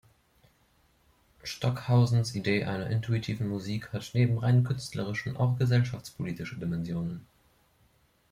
[1.43, 7.27] Stockhausens Idee einer intuitiven Musik hat neben rein künstlerischen auch gesellschaftspolitische Dimensionen.